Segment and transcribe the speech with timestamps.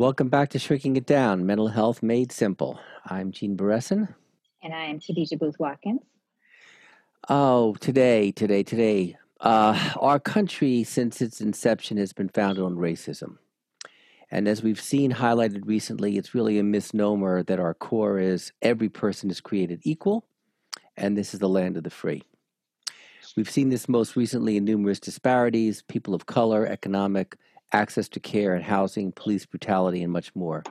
[0.00, 2.80] Welcome back to Shrinking It Down Mental Health Made Simple.
[3.04, 4.08] I'm Gene Beresin.
[4.62, 6.00] And I am Khadijah Booth Watkins.
[7.28, 9.18] Oh, today, today, today.
[9.42, 13.36] Uh, our country, since its inception, has been founded on racism.
[14.30, 18.88] And as we've seen highlighted recently, it's really a misnomer that our core is every
[18.88, 20.24] person is created equal,
[20.96, 22.22] and this is the land of the free.
[23.36, 27.36] We've seen this most recently in numerous disparities people of color, economic,
[27.72, 30.62] access to care and housing, police brutality, and much more.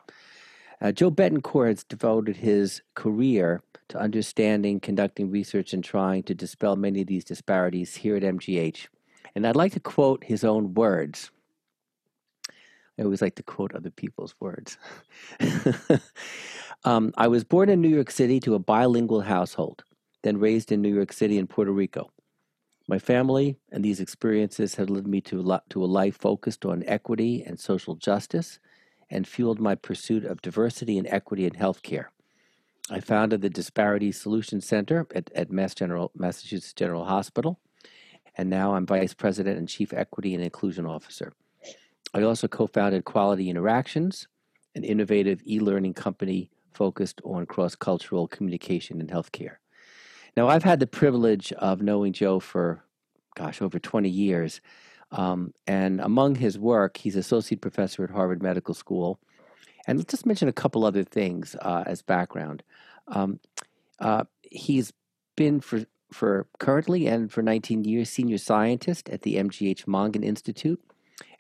[0.82, 6.76] Uh, Joe Betancourt has devoted his career to understanding, conducting research, and trying to dispel
[6.76, 8.88] many of these disparities here at MGH.
[9.36, 11.32] And I'd like to quote his own words.
[12.98, 14.78] I always like to quote other people's words.
[16.84, 19.84] um, I was born in New York City to a bilingual household,
[20.24, 22.12] then raised in New York City and Puerto Rico.
[22.90, 27.44] My family and these experiences have led me to, to a life focused on equity
[27.46, 28.58] and social justice
[29.12, 32.06] and fueled my pursuit of diversity and equity in healthcare.
[32.90, 37.60] I founded the Disparity Solution Center at, at Mass General, Massachusetts General Hospital,
[38.36, 41.34] and now I'm Vice President and Chief Equity and Inclusion Officer.
[42.16, 44.28] I also co founded Quality Interactions,
[44.74, 49.58] an innovative e learning company focused on cross cultural communication in healthcare.
[50.38, 52.84] Now, I've had the privilege of knowing Joe for,
[53.36, 54.62] gosh, over 20 years.
[55.12, 59.20] Um, and among his work, he's associate professor at Harvard Medical School.
[59.88, 62.64] And let's just mention a couple other things uh, as background.
[63.08, 63.40] Um,
[64.00, 64.94] uh, he's
[65.36, 70.82] been for for currently and for 19 years senior scientist at the MGH Mongan Institute,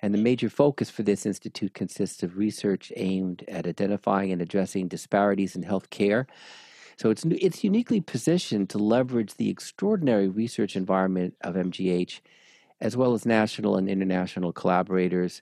[0.02, 4.88] and the major focus for this institute consists of research aimed at identifying and addressing
[4.88, 6.28] disparities in health care.
[7.00, 12.20] So it's, it's uniquely positioned to leverage the extraordinary research environment of MGH,
[12.82, 15.42] as well as national and international collaborators,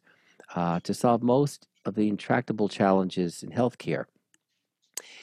[0.53, 4.05] uh, to solve most of the intractable challenges in healthcare.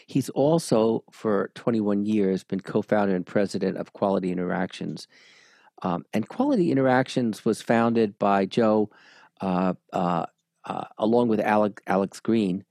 [0.08, 5.06] He's also, for 21 years, been co founder and president of Quality Interactions.
[5.82, 8.90] Um, and Quality Interactions was founded by Joe
[9.40, 10.26] uh, uh,
[10.64, 12.64] uh, along with Alex, Alex Green,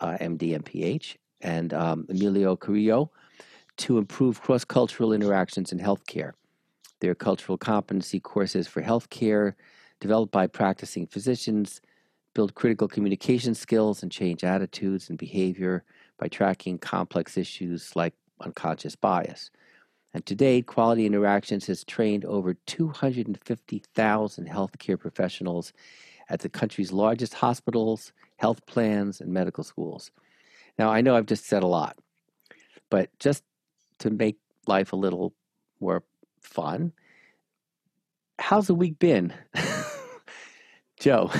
[0.00, 3.10] MD, MPH, and um, Emilio Carrillo,
[3.78, 6.32] to improve cross cultural interactions in healthcare.
[7.00, 9.54] Their cultural competency courses for healthcare,
[10.00, 11.80] developed by practicing physicians,
[12.34, 15.84] build critical communication skills and change attitudes and behavior
[16.18, 19.50] by tracking complex issues like unconscious bias.
[20.14, 25.72] And to date, Quality Interactions has trained over 250,000 healthcare professionals
[26.28, 30.10] at the country's largest hospitals, health plans, and medical schools.
[30.78, 31.96] Now, I know I've just said a lot,
[32.90, 33.44] but just
[34.00, 35.34] to make life a little
[35.80, 36.04] more
[36.40, 36.92] fun,
[38.38, 39.32] how's the week been?
[41.00, 41.30] Joe.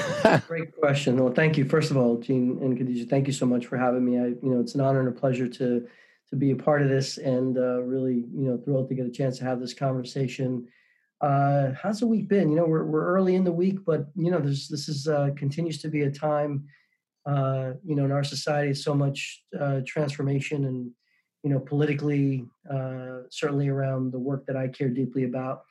[0.46, 1.22] Great question.
[1.22, 1.64] Well, thank you.
[1.64, 4.18] First of all, Gene and Khadijah, thank you so much for having me.
[4.18, 5.86] I, you know, it's an honor and a pleasure to
[6.30, 9.10] to be a part of this, and uh, really, you know, thrilled to get a
[9.10, 10.68] chance to have this conversation
[11.20, 12.50] uh, how's the week been?
[12.50, 15.30] You know, we're we're early in the week, but you know, this this is uh,
[15.36, 16.66] continues to be a time.
[17.26, 20.90] Uh, you know, in our society, so much uh, transformation, and
[21.42, 25.62] you know, politically, uh, certainly around the work that I care deeply about.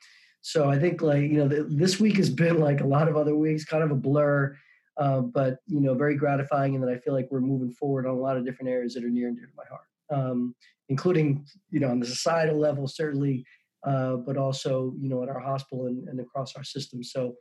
[0.41, 3.17] So I think, like you know, th- this week has been like a lot of
[3.17, 4.55] other weeks, kind of a blur,
[4.97, 8.15] uh, but you know, very gratifying, and that I feel like we're moving forward on
[8.15, 10.55] a lot of different areas that are near and dear to my heart, um,
[10.89, 13.45] including you know, on the societal level, certainly
[13.85, 17.03] uh, but also you know at our hospital and, and across our system.
[17.03, 17.35] So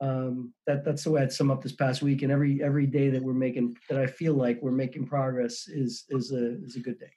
[0.00, 2.22] um, that that's the way I'd sum up this past week.
[2.22, 6.04] And every every day that we're making that I feel like we're making progress is
[6.10, 7.10] is a is a good day.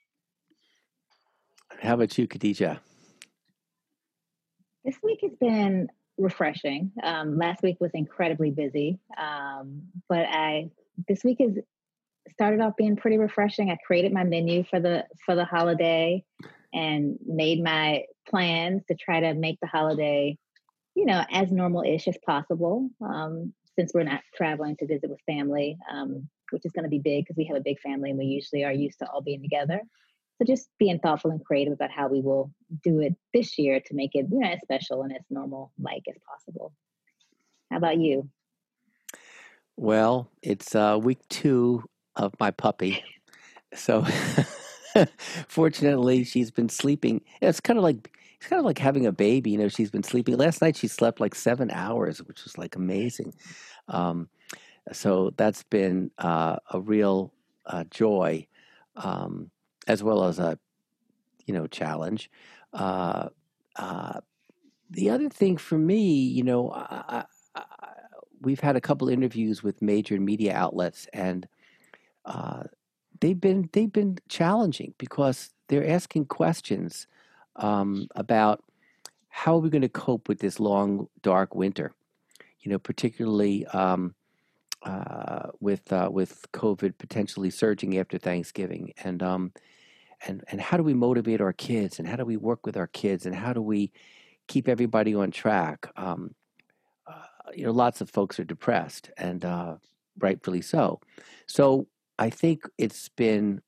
[1.81, 2.79] How about you, Khadijah?
[4.85, 5.87] This week has been
[6.17, 6.91] refreshing.
[7.03, 10.69] Um, last week was incredibly busy, um, but I
[11.07, 11.57] this week has
[12.31, 13.69] started off being pretty refreshing.
[13.69, 16.23] I created my menu for the for the holiday
[16.73, 20.37] and made my plans to try to make the holiday,
[20.97, 22.89] you know, as normal-ish as possible.
[23.01, 26.97] Um, since we're not traveling to visit with family, um, which is going to be
[26.97, 29.43] big because we have a big family and we usually are used to all being
[29.43, 29.79] together.
[30.39, 32.51] So just being thoughtful and creative about how we will
[32.83, 36.01] do it this year to make it, you know, as special and as normal like
[36.09, 36.73] as possible.
[37.69, 38.27] How about you?
[39.75, 41.83] Well, it's uh, week two
[42.15, 43.03] of my puppy.
[43.73, 44.05] So
[45.49, 47.19] fortunately, she's been sleeping.
[47.41, 49.51] It's kind of like it's kind of like having a baby.
[49.51, 50.37] You know, she's been sleeping.
[50.37, 53.33] Last night she slept like seven hours, which was like amazing.
[53.87, 54.29] Um,
[54.91, 57.33] so that's been uh, a real
[57.65, 58.47] uh, joy,
[58.95, 59.49] um,
[59.87, 60.57] as well as a
[61.45, 62.29] you know challenge.
[62.73, 63.29] Uh,
[63.75, 64.19] uh
[64.89, 67.25] the other thing for me, you know, I,
[67.55, 67.63] I,
[68.41, 71.47] we've had a couple interviews with major media outlets, and
[72.25, 72.63] uh,
[73.19, 77.07] they've been they've been challenging because they're asking questions
[77.57, 78.63] um, about
[79.29, 81.93] how are we going to cope with this long dark winter.
[82.61, 84.15] You know, particularly um,
[84.83, 89.53] uh, with uh, with COVID potentially surging after Thanksgiving, and um,
[90.25, 92.87] and and how do we motivate our kids, and how do we work with our
[92.87, 93.91] kids, and how do we
[94.47, 95.91] keep everybody on track?
[95.95, 96.35] Um,
[97.05, 99.75] uh, you know, lots of folks are depressed, and uh,
[100.19, 100.99] rightfully so.
[101.45, 101.87] So
[102.19, 103.61] I think it's been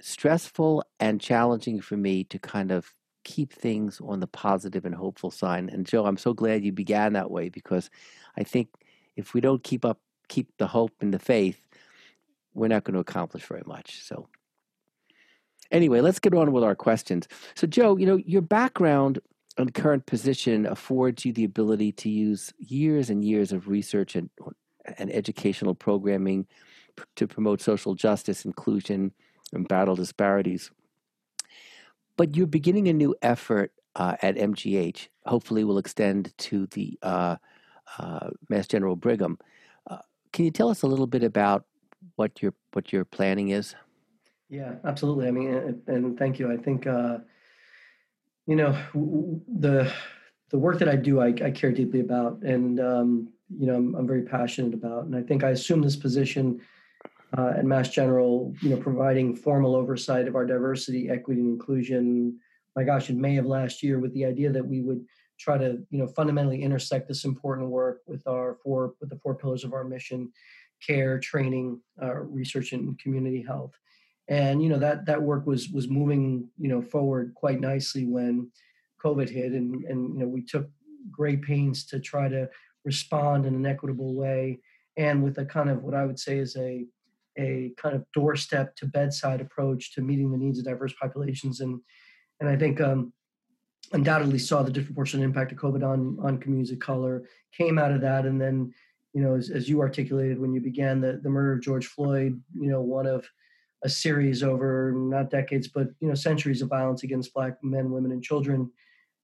[0.00, 2.94] stressful and challenging for me to kind of
[3.24, 5.68] keep things on the positive and hopeful side.
[5.72, 7.90] And Joe, I'm so glad you began that way because
[8.36, 8.68] I think
[9.16, 11.66] if we don't keep up keep the hope and the faith,
[12.54, 14.02] we're not going to accomplish very much.
[14.02, 14.28] So
[15.70, 17.28] anyway, let's get on with our questions.
[17.54, 19.18] So Joe, you know, your background
[19.58, 24.30] and current position affords you the ability to use years and years of research and,
[24.46, 24.52] uh,
[24.98, 26.46] and educational programming
[27.16, 29.12] to promote social justice, inclusion,
[29.52, 30.70] and battle disparities.
[32.20, 35.08] But you're beginning a new effort uh, at MGH.
[35.24, 37.36] Hopefully, will extend to the uh,
[37.96, 39.38] uh, Mass General Brigham.
[39.86, 40.00] Uh,
[40.30, 41.64] can you tell us a little bit about
[42.16, 43.74] what your what your planning is?
[44.50, 45.28] Yeah, absolutely.
[45.28, 46.52] I mean, and, thank you.
[46.52, 47.20] I think uh,
[48.46, 49.90] you know the
[50.50, 53.28] the work that I do, I, I care deeply about, and um,
[53.58, 55.06] you know, I'm, I'm, very passionate about.
[55.06, 56.60] And I think I assumed this position
[57.36, 62.38] uh, at Mass General, you know, providing formal oversight of our diversity, equity, and inclusion.
[62.76, 65.04] My gosh, in May of last year, with the idea that we would
[65.38, 69.34] try to, you know, fundamentally intersect this important work with our four with the four
[69.34, 70.32] pillars of our mission:
[70.84, 73.72] care, training, uh, research, and community health.
[74.28, 78.50] And you know that that work was was moving, you know, forward quite nicely when
[79.04, 80.68] COVID hit, and and you know we took
[81.10, 82.48] great pains to try to
[82.84, 84.60] respond in an equitable way
[84.96, 86.84] and with a kind of what I would say is a
[87.40, 91.60] a kind of doorstep to bedside approach to meeting the needs of diverse populations.
[91.60, 91.80] And
[92.40, 93.12] and I think um,
[93.92, 97.24] undoubtedly saw the disproportionate impact of COVID on on communities of color
[97.56, 98.26] came out of that.
[98.26, 98.72] And then
[99.12, 102.40] you know as, as you articulated when you began the the murder of George Floyd
[102.54, 103.28] you know one of
[103.82, 108.12] a series over not decades but you know centuries of violence against black men women
[108.12, 108.70] and children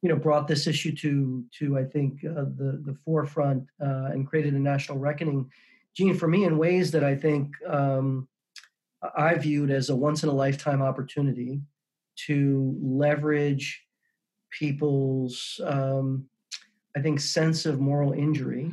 [0.03, 4.27] you know brought this issue to to I think uh, the the forefront uh, and
[4.27, 5.51] created a national reckoning
[5.97, 8.29] Gene, for me, in ways that I think um,
[9.17, 11.63] I viewed as a once in a lifetime opportunity
[12.27, 13.83] to leverage
[14.51, 16.27] people's, um,
[16.97, 18.73] I think, sense of moral injury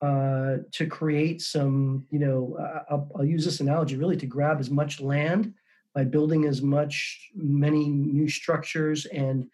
[0.00, 2.56] uh, to create some, you know,
[2.88, 5.52] I'll, I'll, use this analogy really to grab as much land
[5.94, 9.46] by building as much, many new structures and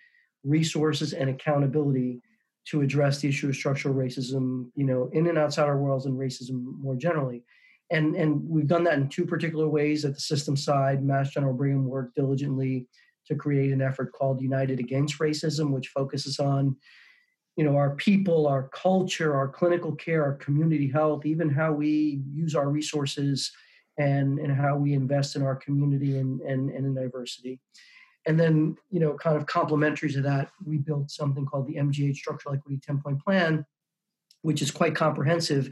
[0.44, 2.22] resources and accountability
[2.70, 6.18] to address the issue of structural racism, you know, in and outside our worlds and
[6.18, 7.44] racism more generally.
[7.90, 11.04] And, and we've done that in two particular ways at the system side.
[11.04, 12.88] Mass General Brigham worked diligently
[13.26, 16.76] to create an effort called United Against Racism, which focuses on,
[17.56, 22.20] you know, our people, our culture, our clinical care, our community health, even how we
[22.32, 23.52] use our resources
[23.98, 27.60] and, and how we invest in our community and, and, and in diversity.
[28.26, 32.16] And then, you know, kind of complementary to that, we built something called the MGH
[32.16, 33.64] Structural Equity 10 point plan,
[34.42, 35.70] which is quite comprehensive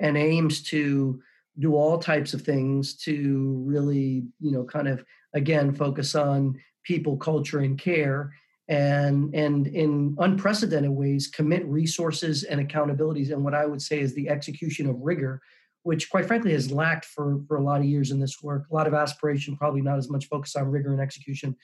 [0.00, 1.20] and aims to
[1.58, 5.04] do all types of things to really, you know, kind of
[5.34, 8.32] again focus on people, culture, and care
[8.68, 14.14] and and in unprecedented ways commit resources and accountabilities and what i would say is
[14.14, 15.42] the execution of rigor
[15.82, 18.64] which quite frankly has lacked for for a lot of years in this work.
[18.70, 21.56] A lot of aspiration probably not as much focus on rigor and execution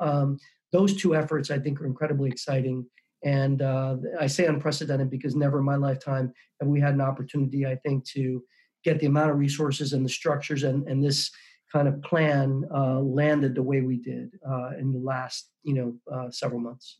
[0.00, 0.38] um,
[0.72, 2.86] those two efforts, I think, are incredibly exciting.
[3.24, 7.66] And uh, I say unprecedented because never in my lifetime have we had an opportunity,
[7.66, 8.42] I think, to
[8.84, 11.30] get the amount of resources and the structures and, and this
[11.72, 15.96] kind of plan uh, landed the way we did uh, in the last, you know,
[16.12, 16.98] uh, several months.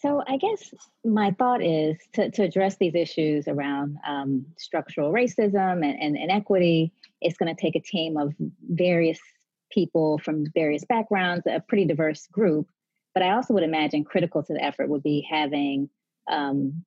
[0.00, 0.74] So I guess
[1.04, 6.30] my thought is to, to address these issues around um, structural racism and, and, and
[6.30, 8.34] equity, it's going to take a team of
[8.68, 9.18] various
[9.70, 12.68] people from various backgrounds, a pretty diverse group.
[13.14, 15.88] But I also would imagine critical to the effort would be having
[16.30, 16.84] um,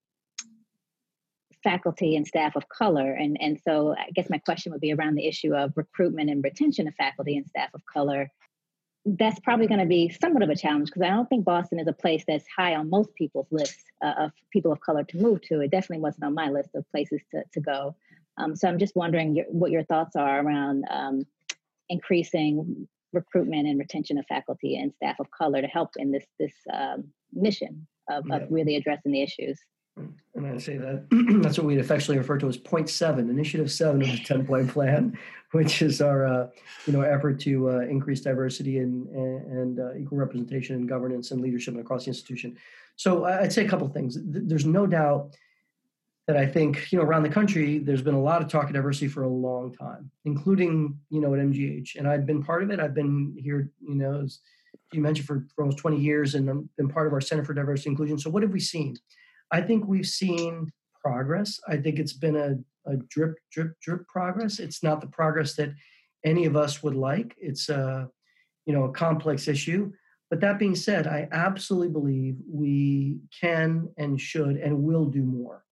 [1.64, 3.14] faculty and staff of color.
[3.14, 6.44] And, and so I guess my question would be around the issue of recruitment and
[6.44, 8.30] retention of faculty and staff of color.
[9.06, 11.88] That's probably going to be somewhat of a challenge because I don't think Boston is
[11.88, 15.42] a place that's high on most people's lists uh, of people of color to move
[15.44, 15.62] to.
[15.62, 17.96] It definitely wasn't on my list of places to, to go.
[18.38, 21.26] Um, so I'm just wondering your, what your thoughts are around um,
[21.90, 26.54] increasing recruitment and retention of faculty and staff of color to help in this this
[26.74, 28.38] um, mission of, yeah.
[28.38, 29.60] of really addressing the issues.
[30.36, 31.08] And I say that
[31.42, 34.70] that's what we'd affectionately refer to as point seven, initiative seven of the 10 point
[34.74, 35.18] plan,
[35.52, 36.48] which is our, uh,
[36.86, 41.42] you know, effort to uh, increase diversity and, and uh, equal representation in governance and
[41.42, 42.56] leadership across the institution.
[42.96, 44.18] So I'd say a couple things.
[44.22, 45.36] There's no doubt
[46.28, 48.74] that I think, you know, around the country, there's been a lot of talk of
[48.74, 51.96] diversity for a long time, including, you know, at MGH.
[51.96, 52.82] And I've been part of it.
[52.82, 54.40] I've been here, you know, as
[54.92, 57.92] you mentioned, for, for almost 20 years and been part of our Center for Diversity
[57.92, 58.20] Inclusion.
[58.20, 58.98] So what have we seen?
[59.52, 60.70] I think we've seen
[61.02, 61.60] progress.
[61.70, 64.60] I think it's been a, a drip, drip, drip progress.
[64.60, 65.70] It's not the progress that
[66.26, 67.36] any of us would like.
[67.38, 68.10] It's a,
[68.66, 69.94] you know, a complex issue.
[70.30, 75.64] But that being said, I absolutely believe we can and should and will do more.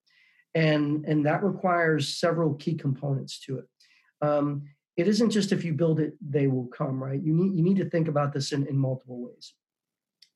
[0.56, 3.66] And, and that requires several key components to it.
[4.22, 4.64] Um,
[4.98, 7.22] it isn't just if you build it, they will come, right?
[7.22, 9.54] You need, you need to think about this in, in multiple ways.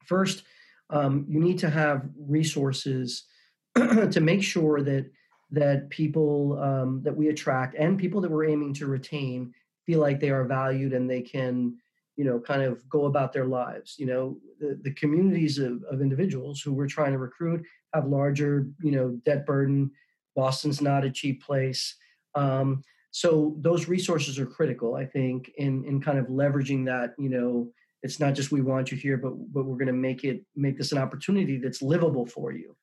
[0.06, 0.44] First,
[0.90, 3.24] um, you need to have resources
[3.76, 5.10] to make sure that
[5.52, 9.54] that people um, that we attract and people that we're aiming to retain
[9.86, 11.76] feel like they are valued and they can
[12.16, 16.02] you know kind of go about their lives you know the, the communities of, of
[16.02, 19.90] individuals who we're trying to recruit have larger you know debt burden
[20.36, 21.96] boston's not a cheap place.
[22.36, 27.28] Um, so those resources are critical i think in in kind of leveraging that you
[27.28, 27.68] know
[28.02, 30.78] it's not just we want you here but but we're going to make it make
[30.78, 32.76] this an opportunity that's livable for you.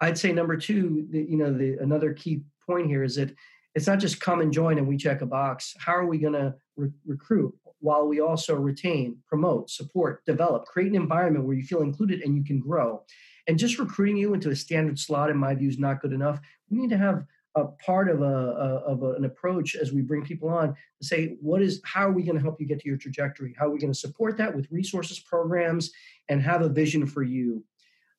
[0.00, 3.34] I'd say number two the, you know the another key point here is that
[3.74, 5.74] it's not just come and join and we check a box.
[5.78, 10.88] How are we going to re- recruit while we also retain promote support develop create
[10.88, 13.02] an environment where you feel included and you can grow.
[13.48, 16.40] And just recruiting you into a standard slot in my view is not good enough.
[16.68, 20.48] We need to have a part of a, of an approach as we bring people
[20.48, 22.98] on to say what is how are we going to help you get to your
[22.98, 23.54] trajectory?
[23.58, 25.90] How are we going to support that with resources programs
[26.28, 27.64] and have a vision for you?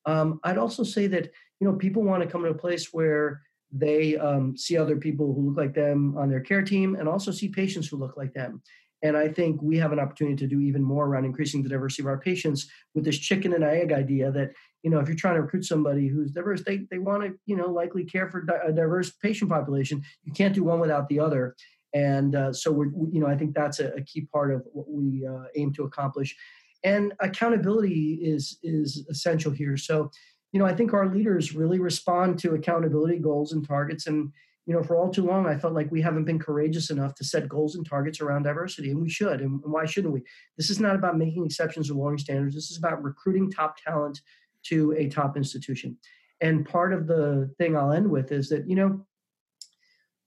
[0.06, 3.42] Um, i'd also say that you know people want to come to a place where
[3.72, 7.32] they um, see other people who look like them on their care team and also
[7.32, 8.62] see patients who look like them
[9.04, 12.04] and I think we have an opportunity to do even more around increasing the diversity
[12.04, 14.52] of our patients with this chicken and egg idea that,
[14.82, 17.56] you know, if you're trying to recruit somebody who's diverse, they, they want to, you
[17.56, 20.02] know, likely care for a diverse patient population.
[20.24, 21.56] You can't do one without the other.
[21.94, 24.90] And uh, so we're, you know, I think that's a, a key part of what
[24.90, 26.36] we uh, aim to accomplish.
[26.84, 29.78] And accountability is is essential here.
[29.78, 30.12] So,
[30.52, 34.32] you know, I think our leaders really respond to accountability goals and targets and
[34.68, 37.24] you know, for all too long, I felt like we haven't been courageous enough to
[37.24, 39.40] set goals and targets around diversity, and we should.
[39.40, 40.24] And why shouldn't we?
[40.58, 42.54] This is not about making exceptions or lowering standards.
[42.54, 44.20] This is about recruiting top talent
[44.66, 45.98] to a top institution.
[46.42, 49.06] And part of the thing I'll end with is that, you know,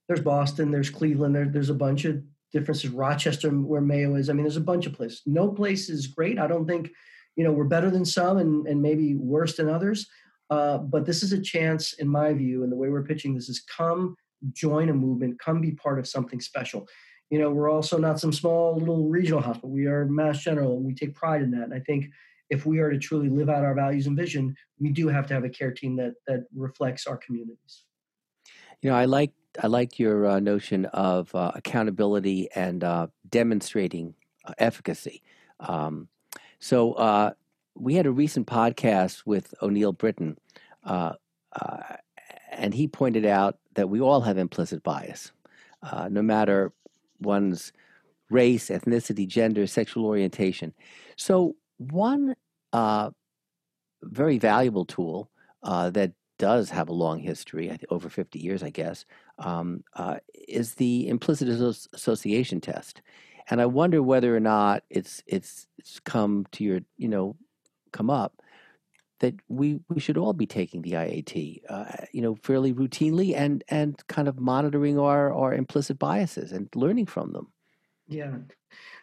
[0.08, 4.30] there's Boston, there's Cleveland, there, there's a bunch of differences, Rochester, where Mayo is.
[4.30, 5.20] I mean, there's a bunch of places.
[5.26, 6.38] No place is great.
[6.38, 6.90] I don't think,
[7.36, 10.08] you know, we're better than some and, and maybe worse than others.
[10.48, 13.50] Uh, but this is a chance, in my view, and the way we're pitching this
[13.50, 14.16] is come
[14.52, 16.88] join a movement, come be part of something special.
[17.30, 19.70] You know, we're also not some small little regional hospital.
[19.70, 21.64] We are Mass General, and we take pride in that.
[21.64, 22.06] And I think
[22.50, 25.34] if we are to truly live out our values and vision, we do have to
[25.34, 27.84] have a care team that that reflects our communities.
[28.82, 29.32] You know, I like
[29.62, 35.22] I like your uh, notion of uh, accountability and uh, demonstrating uh, efficacy.
[35.60, 36.08] Um,
[36.58, 37.32] so uh,
[37.76, 40.36] we had a recent podcast with O'Neill Britton,
[40.84, 41.12] uh,
[42.50, 45.32] and he pointed out that we all have implicit bias,
[45.82, 46.72] uh, no matter
[47.20, 47.72] one's
[48.30, 50.72] race, ethnicity, gender, sexual orientation.
[51.16, 52.34] So, one
[52.72, 53.10] uh,
[54.02, 55.30] very valuable tool
[55.62, 59.04] uh, that does have a long history, over 50 years, I guess,
[59.38, 60.16] um, uh,
[60.48, 63.02] is the implicit association test.
[63.50, 67.36] And I wonder whether or not it's it's it's come to your you know
[67.92, 68.40] come up
[69.20, 73.62] that we, we should all be taking the IAT, uh, you know, fairly routinely and
[73.68, 77.48] and kind of monitoring our our implicit biases and learning from them.
[78.08, 78.32] Yeah,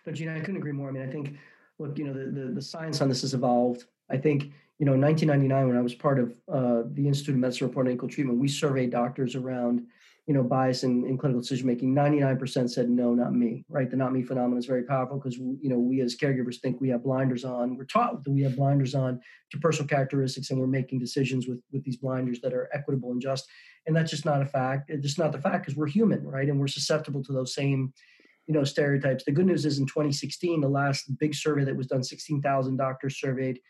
[0.06, 0.90] no, Gina, I couldn't agree more.
[0.90, 1.38] I mean, I think,
[1.80, 3.86] look, you know, the the, the science on this has evolved.
[4.10, 7.42] I think, you know, in 1999, when I was part of uh, the Institute of
[7.42, 9.86] Medicine Report on Equal Treatment, we surveyed doctors around
[10.28, 13.90] you know, bias in, in clinical decision making, 99% said no, not me, right?
[13.90, 16.90] The not me phenomenon is very powerful because, you know, we as caregivers think we
[16.90, 17.78] have blinders on.
[17.78, 21.62] We're taught that we have blinders on to personal characteristics and we're making decisions with,
[21.72, 23.48] with these blinders that are equitable and just.
[23.86, 24.90] And that's just not a fact.
[24.90, 26.50] It's just not the fact because we're human, right?
[26.50, 27.94] And we're susceptible to those same,
[28.48, 29.24] you know, stereotypes.
[29.24, 33.18] The good news is in 2016, the last big survey that was done, 16,000 doctors
[33.18, 33.62] surveyed,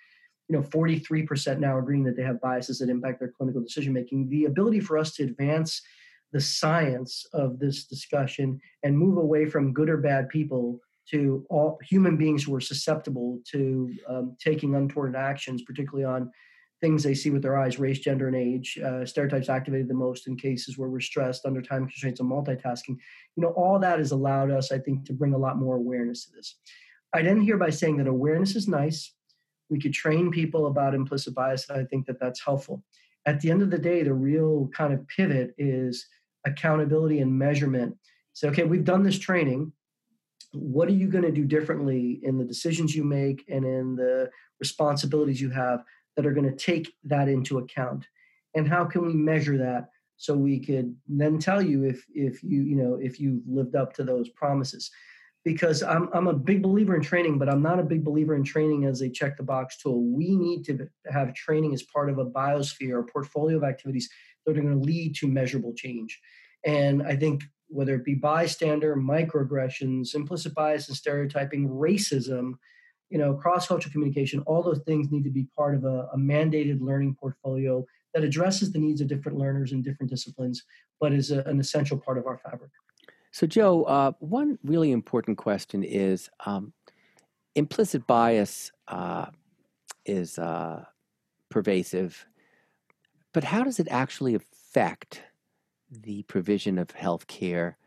[0.49, 4.29] you know 43% now agreeing that they have biases that impact their clinical decision making
[4.29, 5.81] the ability for us to advance
[6.33, 10.79] the science of this discussion and move away from good or bad people
[11.09, 16.29] to all human beings who are susceptible to um, taking untoward actions, particularly on
[16.81, 20.27] things they see with their eyes race gender and age uh, stereotypes activated the most
[20.27, 22.97] in cases where we're stressed under time constraints and multitasking.
[23.35, 26.25] You know all that has allowed us i think to bring a lot more awareness
[26.25, 26.55] to this.
[27.13, 29.13] I'd end here by saying that awareness is nice.
[29.69, 32.83] We could train people about implicit bias and i think that that's helpful.
[33.25, 36.07] At the end of the day the real kind of pivot is
[36.47, 37.95] accountability and measurement.
[38.33, 39.71] Say okay we've done this training.
[40.53, 44.29] What are you going to do differently in the decisions you make and in the
[44.59, 45.83] responsibilities you have
[46.15, 48.07] that are going to take that into account?
[48.55, 52.63] And how can we measure that so we could then tell you if if you
[52.63, 54.89] you know if you've lived up to those promises?
[55.43, 58.43] Because I'm, I'm a big believer in training but i'm not a big believer in
[58.43, 60.03] training as a check the box tool.
[60.03, 64.09] We need to have training as part of a biosphere a portfolio of activities
[64.45, 66.19] that are going to lead to measurable change
[66.67, 72.53] and i think whether it be bystander microaggressions implicit bias and stereotyping racism
[73.09, 76.81] you know, cross-cultural communication, all those things need to be part of a, a, mandated
[76.81, 80.63] learning portfolio that addresses the needs of different learners in different disciplines,
[80.99, 82.71] but is a, an essential part of our fabric.
[83.31, 86.73] So, Joe, uh, one really important question is um,
[87.55, 89.27] implicit bias uh,
[90.05, 90.83] is uh,
[91.49, 92.25] pervasive,
[93.33, 95.21] but how does it actually affect
[95.91, 97.77] the provision of health care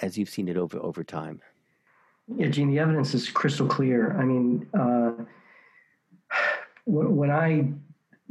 [0.00, 1.40] as you've seen it over over time?
[2.36, 4.16] Yeah, Gene, the evidence is crystal clear.
[4.16, 5.12] I mean, uh,
[6.86, 7.72] when I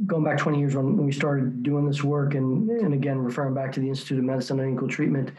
[0.06, 3.72] going back 20 years when we started doing this work, and and again referring back
[3.72, 5.32] to the Institute of Medicine on Equal Treatment,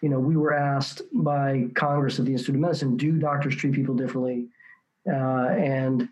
[0.00, 3.72] you know, we were asked by Congress of the Institute of Medicine, do doctors treat
[3.72, 4.48] people differently?
[5.10, 6.08] Uh, and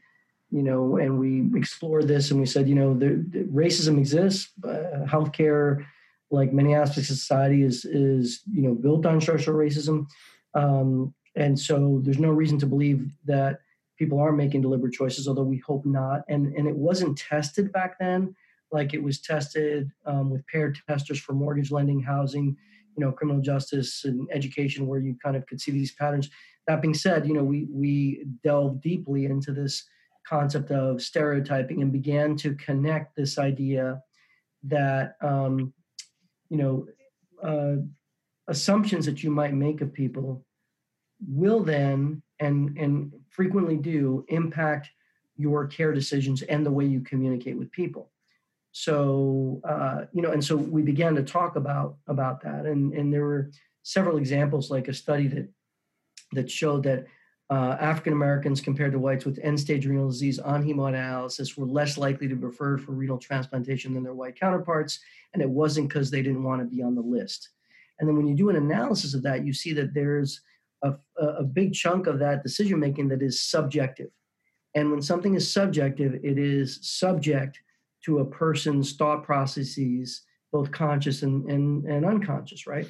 [0.53, 4.53] you know, and we explored this, and we said, you know, the, the racism exists.
[4.63, 5.85] Uh, healthcare,
[6.31, 10.07] like many aspects of society, is is you know built on structural racism.
[10.55, 13.61] Um, and so there's no reason to believe that
[13.99, 16.23] people are making deliberate choices, although we hope not.
[16.29, 18.35] And, and it wasn't tested back then
[18.73, 22.57] like it was tested um, with paired testers for mortgage lending, housing,
[22.97, 26.31] you know, criminal justice and education, where you kind of could see these patterns.
[26.67, 29.85] That being said, you know, we we delved deeply into this
[30.27, 34.03] concept of stereotyping and began to connect this idea
[34.65, 35.73] that um,
[36.49, 36.87] you know
[37.43, 37.83] uh,
[38.49, 40.45] assumptions that you might make of people
[41.29, 44.91] will then and and frequently do impact
[45.37, 48.11] your care decisions and the way you communicate with people.
[48.73, 52.67] So uh, you know and so we began to talk about about that.
[52.67, 53.51] And and there were
[53.83, 55.49] several examples like a study that
[56.33, 57.07] that showed that
[57.53, 62.27] uh, African Americans compared to whites with end-stage renal disease on hemodialysis were less likely
[62.27, 65.01] to be referred for renal transplantation than their white counterparts,
[65.35, 67.51] and it wasn't because they didn't want to be on the list.
[67.99, 70.41] And then when you do an analysis of that, you see that there's
[70.83, 70.95] a,
[71.43, 74.11] a big chunk of that decision making that is subjective.
[74.75, 77.61] And when something is subjective, it is subject
[78.07, 82.89] to a person's thought processes, both conscious and, and, and unconscious, right?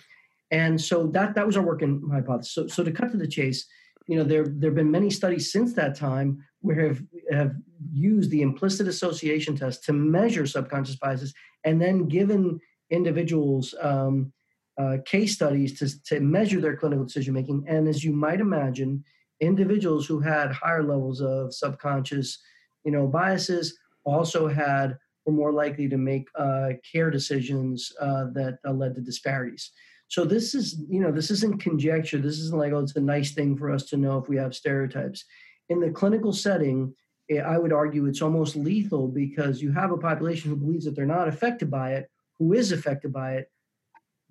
[0.52, 2.52] And so that that was our working hypothesis.
[2.54, 3.66] So, so to cut to the chase,
[4.12, 7.54] you know, there there have been many studies since that time where have have
[7.94, 11.32] used the implicit association test to measure subconscious biases,
[11.64, 14.30] and then given individuals um,
[14.78, 17.64] uh, case studies to, to measure their clinical decision making.
[17.66, 19.02] And as you might imagine,
[19.40, 22.38] individuals who had higher levels of subconscious,
[22.84, 28.58] you know, biases also had were more likely to make uh, care decisions uh, that
[28.74, 29.72] led to disparities.
[30.12, 32.18] So this is, you know, this isn't conjecture.
[32.18, 34.54] This isn't like, oh, it's a nice thing for us to know if we have
[34.54, 35.24] stereotypes.
[35.70, 36.94] In the clinical setting,
[37.30, 40.94] eh, I would argue it's almost lethal because you have a population who believes that
[40.94, 43.50] they're not affected by it, who is affected by it,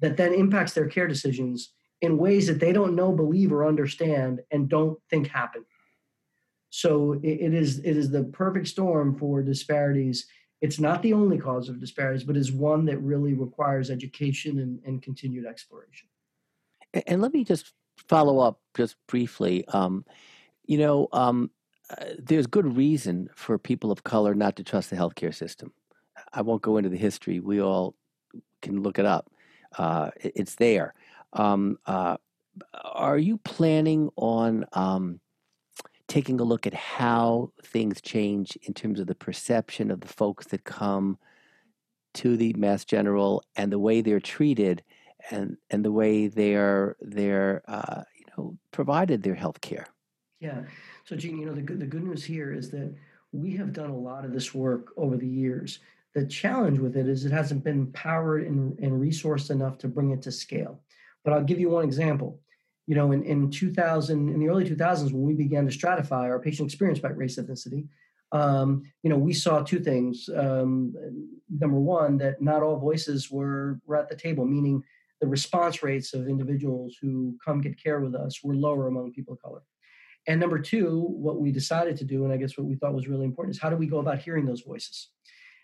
[0.02, 4.42] that then impacts their care decisions in ways that they don't know, believe, or understand
[4.52, 5.66] and don't think happen.
[6.70, 10.28] So it, it is it is the perfect storm for disparities.
[10.62, 14.80] It's not the only cause of disparities, but is one that really requires education and,
[14.86, 16.08] and continued exploration.
[17.08, 17.74] And let me just
[18.08, 19.66] follow up just briefly.
[19.70, 20.06] Um,
[20.66, 21.50] you know, um,
[21.90, 25.74] uh, there's good reason for people of color not to trust the healthcare system.
[26.32, 27.40] I won't go into the history.
[27.40, 27.96] We all
[28.62, 29.32] can look it up.
[29.78, 30.94] Uh, it's there.
[31.34, 32.18] Um, uh,
[32.84, 35.20] are you planning on um,
[36.12, 40.48] taking a look at how things change in terms of the perception of the folks
[40.48, 41.18] that come
[42.14, 44.84] to the Mass General and the way they're treated
[45.30, 49.88] and and the way they're they're uh, you know provided their health care?
[50.42, 50.64] Yeah.
[51.06, 52.94] So, Gene, you know the good the good news here is that
[53.32, 55.80] we have done a lot of this work over the years
[56.14, 60.12] the challenge with it is it hasn't been powered and, and resourced enough to bring
[60.12, 60.82] it to scale.
[61.24, 62.42] But I'll give you one example.
[62.92, 66.40] You know, in, in 2000, in the early 2000s, when we began to stratify our
[66.40, 67.88] patient experience by race ethnicity,
[68.34, 70.28] um, you know, we saw two things.
[70.36, 70.94] Um,
[71.50, 74.84] number one, that not all voices were, were at the table, meaning
[75.22, 79.36] the response rates of individuals who come get care with us were lower among people
[79.36, 79.64] of color.
[80.28, 83.08] And number two, what we decided to do, and I guess what we thought was
[83.08, 85.12] really important, is how do we go about hearing those voices?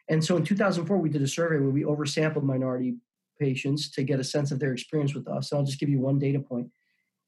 [0.08, 2.96] And so in 2004, we did a survey where we oversampled minority
[3.38, 5.52] patients to get a sense of their experience with us.
[5.52, 6.70] And I'll just give you one data point.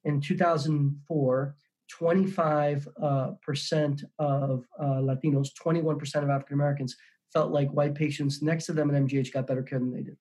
[0.05, 1.55] In 2004,
[1.91, 6.95] 25% uh, percent of uh, Latinos, 21% of African Americans
[7.33, 10.17] felt like white patients next to them at MGH got better care than they did.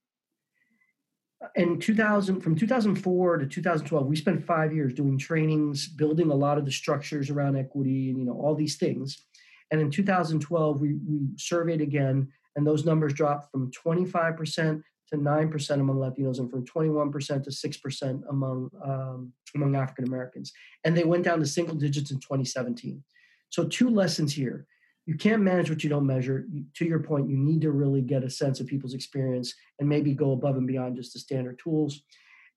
[1.55, 6.59] In 2000, from 2004 to 2012, we spent five years doing trainings, building a lot
[6.59, 9.25] of the structures around equity, and you know all these things.
[9.71, 15.71] And in 2012, we, we surveyed again, and those numbers dropped from 25% to 9%
[15.75, 20.53] among Latinos and from 21% to 6% among, um, among African Americans.
[20.85, 23.03] And they went down to single digits in 2017.
[23.51, 24.67] So, two lessons here.
[25.07, 26.47] You can't manage what you don't measure.
[26.75, 30.13] To your point, you need to really get a sense of people's experience and maybe
[30.13, 32.03] go above and beyond just the standard tools.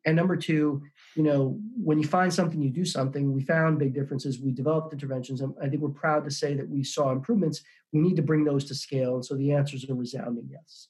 [0.06, 0.82] And number two,
[1.16, 3.34] you know, when you find something, you do something.
[3.34, 4.42] We found big differences.
[4.42, 7.62] We developed interventions, and I think we're proud to say that we saw improvements.
[7.94, 9.16] We need to bring those to scale.
[9.16, 10.88] And so the answers are resounding yes.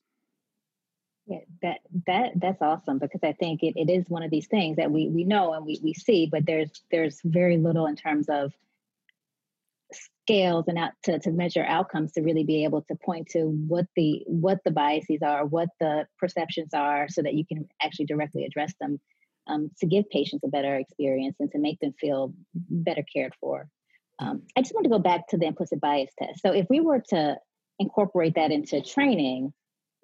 [1.28, 4.78] Yeah, that that that's awesome because I think it, it is one of these things
[4.78, 8.28] that we we know and we, we see, but there's there's very little in terms
[8.28, 8.52] of
[9.94, 13.86] scales and out to, to measure outcomes to really be able to point to what
[13.96, 18.46] the what the biases are, what the perceptions are, so that you can actually directly
[18.46, 19.00] address them
[19.48, 23.68] um, to give patients a better experience and to make them feel better cared for.
[24.20, 26.42] Um, I just want to go back to the implicit bias test.
[26.42, 27.38] So if we were to
[27.80, 29.54] incorporate that into training,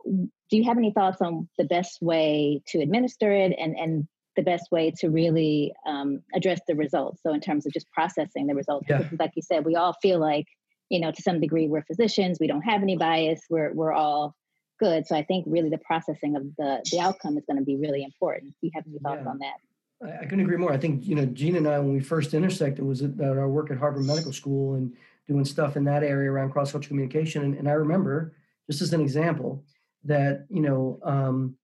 [0.06, 4.44] do you have any thoughts on the best way to administer it and and the
[4.44, 7.22] best way to really um, address the results?
[7.24, 9.00] So in terms of just processing the results yeah.
[9.00, 10.46] because like you said we all feel like
[10.90, 14.36] you know to some degree we're physicians we don't have any bias we're we're all
[14.80, 15.08] good.
[15.08, 18.04] So i think really the processing of the the outcome is going to be really
[18.04, 18.52] important.
[18.62, 19.30] Do you have any thoughts yeah.
[19.30, 19.56] on that?
[20.04, 20.72] I, I couldn't agree more.
[20.72, 23.72] I think you know Gene and i when we first intersected was at our work
[23.72, 24.96] at harvard medical school and
[25.28, 27.44] doing stuff in that area around cross-cultural communication.
[27.44, 28.34] And, and i remember
[28.70, 29.64] just as an example
[30.08, 31.56] that you know um,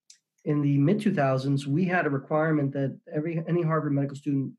[0.45, 4.51] in the mid 2000s we had a requirement that every any harvard medical student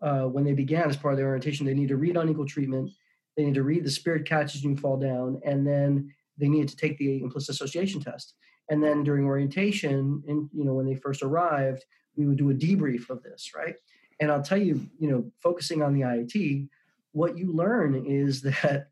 [0.00, 2.90] uh, when they began as part of their orientation they need to read unequal treatment
[3.36, 6.76] they need to read the spirit catches you fall down and then they needed to
[6.76, 8.34] take the implicit association test.
[8.68, 11.84] And then during orientation and you know when they first arrived
[12.16, 13.74] we would do a debrief of this right?
[14.20, 16.68] And i'll tell you you know focusing on the iat
[17.12, 18.88] what you learn is that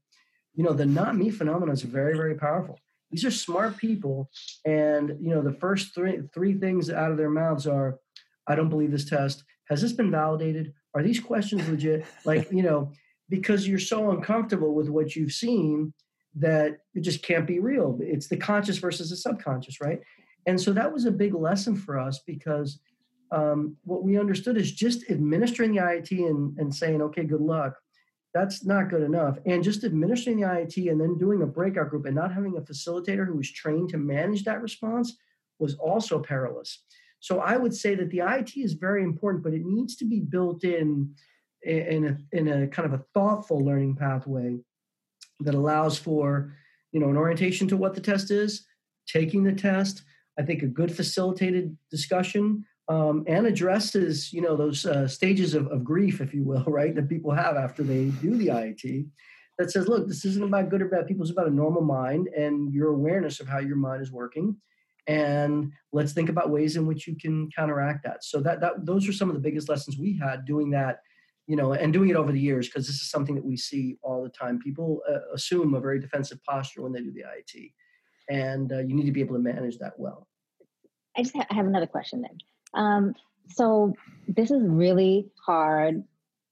[0.54, 2.78] you know the not me phenomenon is very very powerful
[3.10, 4.30] these are smart people,
[4.64, 7.98] and you know the first three three things out of their mouths are,
[8.46, 9.44] "I don't believe this test.
[9.68, 10.72] Has this been validated?
[10.94, 12.92] Are these questions legit?" like you know,
[13.28, 15.92] because you're so uncomfortable with what you've seen
[16.36, 17.98] that it just can't be real.
[18.00, 20.00] It's the conscious versus the subconscious, right?
[20.46, 22.78] And so that was a big lesson for us because
[23.32, 27.74] um, what we understood is just administering the IAT and, and saying, okay, good luck,
[28.32, 29.38] that's not good enough.
[29.44, 32.60] And just administering the IAT and then doing a breakout group and not having a
[32.60, 35.16] facilitator who was trained to manage that response
[35.58, 36.82] was also perilous.
[37.18, 40.20] So I would say that the IAT is very important, but it needs to be
[40.20, 41.14] built in
[41.62, 44.56] in a, in a kind of a thoughtful learning pathway
[45.40, 46.54] that allows for
[46.92, 48.64] you know an orientation to what the test is,
[49.06, 50.02] taking the test.
[50.38, 55.66] I think a good facilitated discussion um, and addresses you know those uh, stages of,
[55.68, 59.06] of grief if you will right that people have after they do the iat
[59.60, 61.06] that says look this isn't about good or bad.
[61.06, 64.56] People it's about a normal mind and your awareness of how your mind is working.
[65.06, 68.24] And let's think about ways in which you can counteract that.
[68.24, 71.00] So that, that those are some of the biggest lessons we had doing that
[71.46, 73.98] you know and doing it over the years because this is something that we see
[74.02, 74.58] all the time.
[74.58, 77.72] People uh, assume a very defensive posture when they do the iat
[78.30, 80.26] and uh, you need to be able to manage that well.
[81.18, 82.38] I just ha- have another question then
[82.74, 83.14] um,
[83.48, 83.94] so
[84.28, 86.04] this is really hard,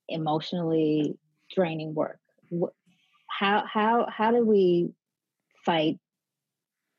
[0.07, 1.17] emotionally
[1.53, 2.19] draining work.
[3.27, 4.91] How how how do we
[5.65, 5.99] fight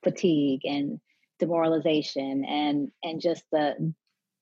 [0.02, 1.00] fatigue and
[1.38, 3.92] demoralization and and just the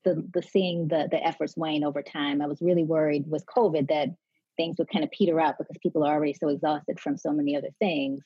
[0.04, 2.40] the the seeing the the efforts wane over time?
[2.40, 4.08] I was really worried with COVID that
[4.56, 7.56] things would kind of peter out because people are already so exhausted from so many
[7.56, 8.22] other things.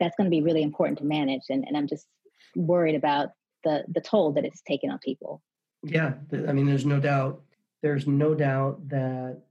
[0.00, 2.06] That's going to be really important to manage, and, and I'm just
[2.56, 3.30] worried about
[3.62, 5.42] the the toll that it's taken on people.
[5.82, 7.42] Yeah, I mean, there's no doubt.
[7.82, 9.42] There's no doubt that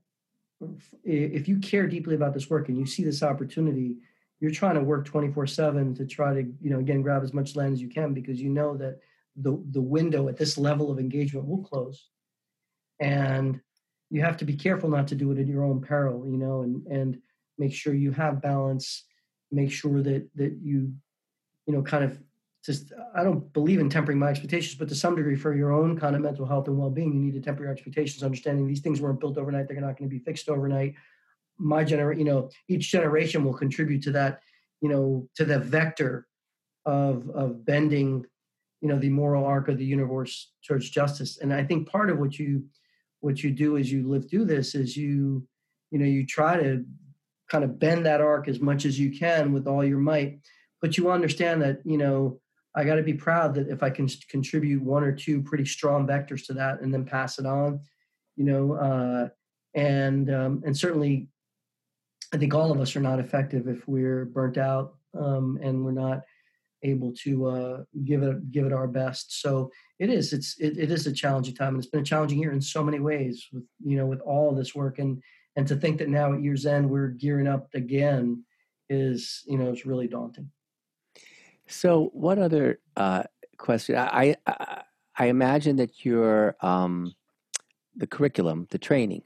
[1.04, 3.96] if you care deeply about this work and you see this opportunity,
[4.40, 7.56] you're trying to work 24 7 to try to, you know, again, grab as much
[7.56, 8.98] land as you can because you know that
[9.36, 12.08] the, the window at this level of engagement will close.
[13.00, 13.60] And
[14.10, 16.62] you have to be careful not to do it at your own peril, you know,
[16.62, 17.18] and, and
[17.58, 19.04] make sure you have balance
[19.52, 20.92] make sure that that you
[21.66, 22.18] you know kind of
[22.64, 25.98] just I don't believe in tempering my expectations, but to some degree, for your own
[25.98, 29.00] kind of mental health and well-being, you need to temper your expectations, understanding these things
[29.00, 30.94] weren't built overnight; they're not going to be fixed overnight.
[31.58, 34.42] My generation, you know, each generation will contribute to that,
[34.80, 36.28] you know, to the vector
[36.86, 38.24] of of bending,
[38.80, 41.38] you know, the moral arc of the universe towards justice.
[41.38, 42.64] And I think part of what you
[43.20, 45.46] what you do as you live through this is you,
[45.90, 46.84] you know, you try to
[47.48, 50.40] kind of bend that arc as much as you can with all your might,
[50.80, 52.40] but you understand that, you know
[52.74, 56.06] I got to be proud that if I can contribute one or two pretty strong
[56.06, 57.80] vectors to that and then pass it on,
[58.36, 59.28] you know, uh,
[59.74, 61.28] and um, and certainly,
[62.32, 65.92] I think all of us are not effective if we're burnt out um, and we're
[65.92, 66.22] not
[66.82, 69.40] able to uh, give it give it our best.
[69.40, 72.40] So it is it's it, it is a challenging time, and it's been a challenging
[72.40, 75.22] year in so many ways with you know with all this work and
[75.56, 78.44] and to think that now at year's end we're gearing up again
[78.88, 80.50] is you know is really daunting.
[81.72, 83.24] So, what other uh,
[83.56, 83.96] question?
[83.96, 84.82] I, I,
[85.16, 87.14] I imagine that your um,
[87.96, 89.22] the curriculum, the training,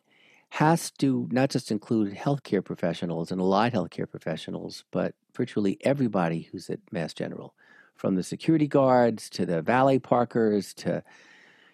[0.50, 6.70] has to not just include healthcare professionals and allied healthcare professionals, but virtually everybody who's
[6.70, 7.54] at Mass General,
[7.96, 11.02] from the security guards to the valet parkers to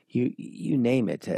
[0.09, 1.29] you you name it,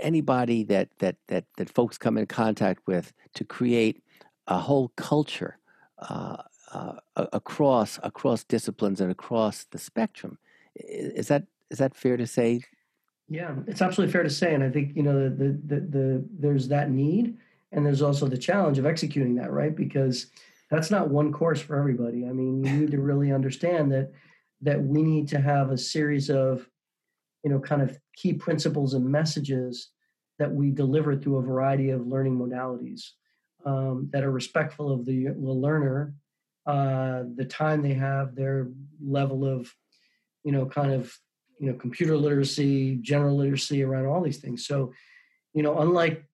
[0.00, 4.02] anybody that that that that folks come in contact with to create
[4.46, 5.58] a whole culture.
[5.98, 6.36] Uh,
[6.74, 10.38] uh, across across disciplines and across the spectrum.
[10.74, 12.62] Is that is that fair to say?
[13.28, 16.68] Yeah, it's absolutely fair to say, and I think you know the the, the there's
[16.68, 17.38] that need,
[17.72, 20.26] and there's also the challenge of executing that right because
[20.70, 22.26] that's not one course for everybody.
[22.26, 24.10] I mean, you need to really understand that
[24.60, 26.68] that we need to have a series of
[27.44, 29.90] you know kind of key principles and messages
[30.40, 33.10] that we deliver through a variety of learning modalities
[33.64, 36.12] um, that are respectful of the, the learner
[36.66, 38.68] uh, the time they have, their
[39.02, 39.72] level of,
[40.44, 41.16] you know, kind of,
[41.58, 44.66] you know, computer literacy, general literacy around all these things.
[44.66, 44.92] So,
[45.52, 46.24] you know, unlike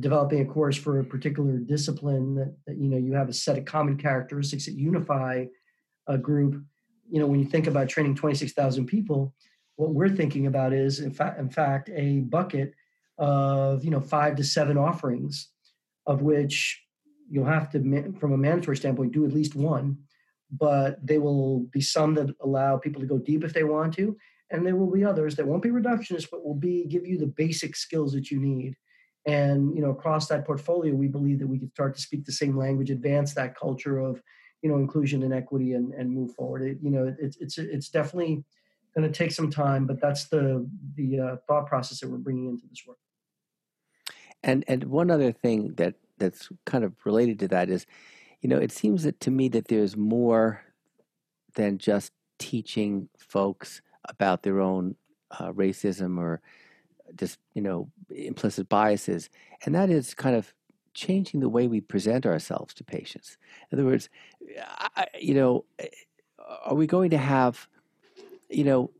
[0.00, 3.56] developing a course for a particular discipline that, that, you know, you have a set
[3.56, 5.46] of common characteristics that unify
[6.06, 6.62] a group.
[7.08, 9.34] You know, when you think about training 26,000 people,
[9.76, 12.74] what we're thinking about is, in fact, in fact, a bucket
[13.18, 15.48] of you know five to seven offerings,
[16.06, 16.81] of which
[17.32, 19.96] you'll have to, from a mandatory standpoint, do at least one.
[20.50, 24.14] But they will be some that allow people to go deep if they want to,
[24.50, 27.32] and there will be others that won't be reductionist, but will be give you the
[27.38, 28.76] basic skills that you need.
[29.26, 32.32] And you know, across that portfolio, we believe that we can start to speak the
[32.32, 34.22] same language, advance that culture of
[34.60, 36.62] you know inclusion and equity, and and move forward.
[36.62, 38.44] It, you know, it's it's it's definitely
[38.94, 42.48] going to take some time, but that's the the uh, thought process that we're bringing
[42.50, 42.98] into this work.
[44.42, 47.86] And and one other thing that that's kind of related to that is,
[48.40, 50.62] you know, it seems that to me that there's more
[51.54, 54.96] than just teaching folks about their own
[55.30, 56.40] uh, racism or
[57.14, 59.28] just you know implicit biases,
[59.64, 60.54] and that is kind of
[60.94, 63.36] changing the way we present ourselves to patients.
[63.70, 64.08] In other words,
[64.96, 65.88] I, you know, eh,
[66.64, 67.66] are we going to have,
[68.48, 68.90] you know,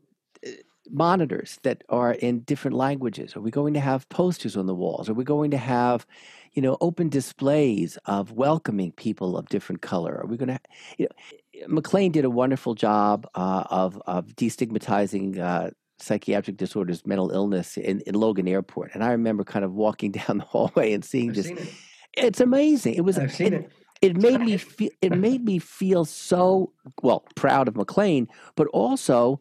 [0.89, 3.35] monitors that are in different languages?
[3.35, 5.09] Are we going to have posters on the walls?
[5.09, 6.05] Are we going to have,
[6.53, 10.19] you know, open displays of welcoming people of different color?
[10.21, 10.59] Are we going to,
[10.97, 15.69] you know, McLean did a wonderful job uh, of of destigmatizing uh,
[15.99, 20.39] psychiatric disorders, mental illness in, in Logan Airport, and I remember kind of walking down
[20.39, 21.47] the hallway and seeing I've this.
[21.47, 21.69] Seen it.
[22.15, 22.95] It's amazing.
[22.95, 23.17] It was.
[23.17, 23.71] I've seen it.
[24.01, 24.91] It made me feel.
[25.01, 29.39] It made me feel so well proud of McLean, but also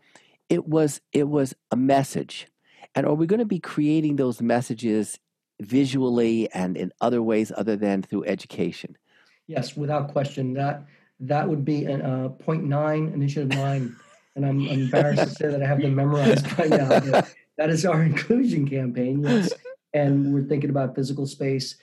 [0.52, 2.46] it was it was a message.
[2.94, 5.18] And are we going to be creating those messages
[5.58, 8.98] visually and in other ways other than through education?
[9.46, 10.52] Yes, without question.
[10.52, 10.84] That
[11.20, 13.96] that would be a uh, point nine, initiative nine,
[14.36, 16.88] and I'm, I'm embarrassed to say that I have them memorized by now.
[17.56, 19.22] that is our inclusion campaign.
[19.22, 19.54] Yes,
[19.94, 21.76] and we're thinking about physical space,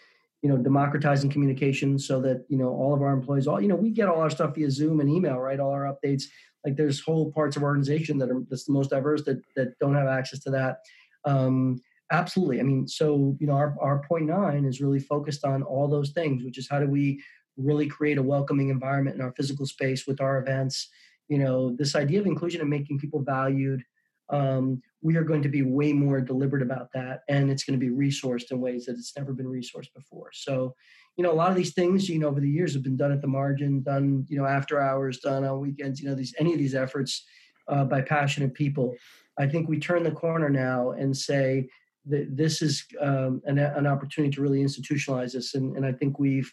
[0.44, 3.76] you know, democratizing communication so that you know all of our employees, all you know,
[3.76, 5.60] we get all our stuff via Zoom and email, right?
[5.60, 6.26] All our updates
[6.66, 9.78] like there's whole parts of our organization that are that's the most diverse that that
[9.80, 10.80] don't have access to that.
[11.26, 12.60] Um, absolutely.
[12.60, 16.12] I mean so you know our, our point nine is really focused on all those
[16.12, 17.22] things which is how do we
[17.58, 20.90] really create a welcoming environment in our physical space with our events?
[21.28, 23.84] You know this idea of inclusion and making people valued
[24.30, 27.86] um, we are going to be way more deliberate about that and it's going to
[27.86, 30.74] be resourced in ways that it's never been resourced before so
[31.20, 33.12] you know, a lot of these things, you know, over the years have been done
[33.12, 36.54] at the margin, done, you know, after hours, done on weekends, you know, these, any
[36.54, 37.26] of these efforts
[37.68, 38.96] uh, by passionate people.
[39.38, 41.68] I think we turn the corner now and say
[42.06, 45.56] that this is um, an, an opportunity to really institutionalize this.
[45.56, 46.50] And, and I think we've,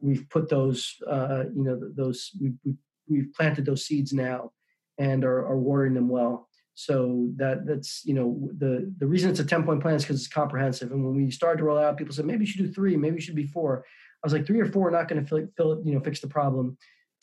[0.00, 2.74] we've put those uh, you know those we, we,
[3.08, 4.52] we've planted those seeds now
[4.98, 6.49] and are, are watering them well
[6.80, 10.16] so that that's you know the the reason it's a 10 point plan is because
[10.16, 10.92] it's comprehensive.
[10.92, 13.16] And when we started to roll out people said maybe you should do three maybe
[13.16, 13.84] you should be four.
[14.22, 16.20] I was like three or four are not going to fill, fill you know fix
[16.20, 16.78] the problem.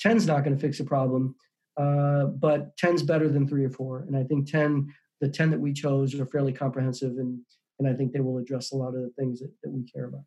[0.05, 1.35] 10's not going to fix the problem
[1.75, 4.01] uh, but 10's better than three or four.
[4.01, 7.39] And i think 10 the 10 that we chose are fairly comprehensive and
[7.79, 10.05] and i think they will address a lot of the things that, that we care
[10.05, 10.25] about.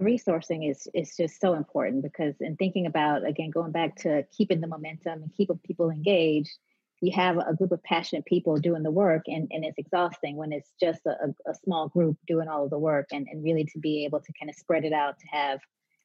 [0.00, 4.60] Resourcing is is just so important because in thinking about again going back to keeping
[4.60, 6.58] the momentum and keeping people engaged
[7.06, 10.52] you have a group of passionate people doing the work and, and it's exhausting when
[10.52, 13.78] it's just a, a small group doing all of the work and, and really to
[13.78, 15.60] be able to kind of spread it out to have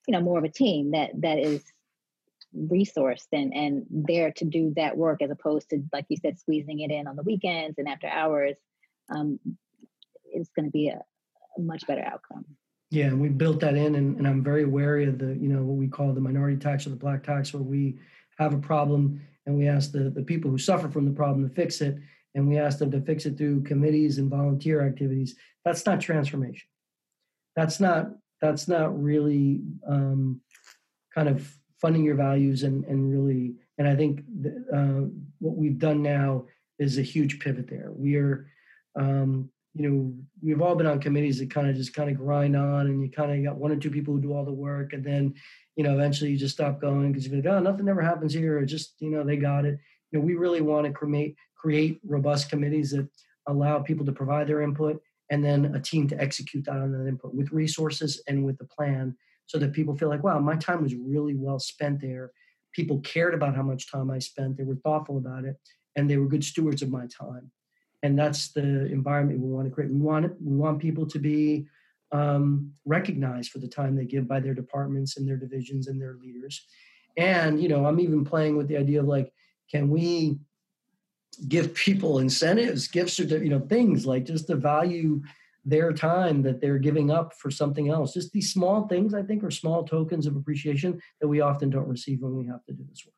[0.08, 1.64] you know more of a team that that is
[2.56, 6.80] resourced and and there to do that work as opposed to like you said squeezing
[6.80, 8.58] it in on the weekends and after hours
[9.10, 9.40] um,
[10.32, 11.02] it's going to be a,
[11.58, 12.46] a much better outcome.
[12.90, 15.64] Yeah, and we built that in, and, and I'm very wary of the, you know,
[15.64, 17.98] what we call the minority tax or the black tax, where we
[18.38, 21.54] have a problem and we ask the, the people who suffer from the problem to
[21.54, 21.98] fix it,
[22.36, 25.36] and we ask them to fix it through committees and volunteer activities.
[25.66, 26.68] That's not transformation.
[27.56, 30.42] That's not that's not really um,
[31.14, 33.56] kind of funding your values and and really.
[33.78, 34.24] And I think
[34.74, 35.08] uh,
[35.40, 36.46] what we've done now
[36.78, 37.92] is a huge pivot there.
[37.92, 38.48] We are
[38.96, 42.56] um, you know, we've all been on committees that kind of just kind of grind
[42.56, 44.94] on, and you kind of got one or two people who do all the work,
[44.94, 45.34] and then,
[45.76, 48.58] you know, eventually you just stop going because you're like, oh, nothing ever happens here,
[48.58, 49.80] or just, you know, they got it.
[50.12, 53.08] You know, we really want to create create robust committees that
[53.48, 57.08] allow people to provide their input, and then a team to execute that on that
[57.08, 60.84] input with resources and with the plan, so that people feel like, wow, my time
[60.84, 62.32] was really well spent there.
[62.74, 64.58] People cared about how much time I spent.
[64.58, 65.56] They were thoughtful about it,
[65.96, 67.52] and they were good stewards of my time
[68.04, 69.92] and that's the environment we want to create.
[69.92, 71.68] We want we want people to be
[72.12, 76.18] um, recognized for the time they give by their departments and their divisions and their
[76.22, 76.66] leaders.
[77.18, 79.32] And you know, I'm even playing with the idea of like,
[79.70, 80.40] can we
[81.48, 85.22] give people incentives, gifts, or you know, things like just to value
[85.64, 88.14] their time that they're giving up for something else.
[88.14, 91.88] Just these small things, I think, are small tokens of appreciation that we often don't
[91.88, 93.14] receive when we have to do this work.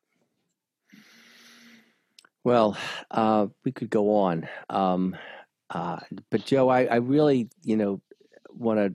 [2.44, 2.76] Well,
[3.10, 5.16] uh, we could go on, um,
[5.70, 5.98] uh,
[6.30, 8.02] but Joe, I, I, really, you know,
[8.50, 8.94] want to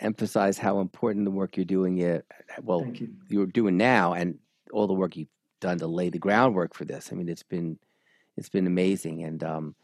[0.00, 1.96] emphasize how important the work you're doing.
[1.96, 2.24] Yet,
[2.62, 2.86] well,
[3.28, 3.42] you.
[3.42, 4.38] are doing now, and
[4.72, 5.28] all the work you've
[5.60, 7.10] done to lay the groundwork for this.
[7.10, 7.76] I mean, it's been
[8.36, 9.74] it's been amazing, and um,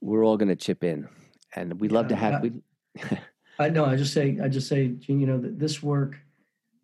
[0.00, 1.08] we're all going to chip in,
[1.54, 2.44] and we'd love to have.
[2.44, 3.20] I,
[3.58, 3.84] I know.
[3.84, 6.18] I just say, I just say, Gene, you know, this work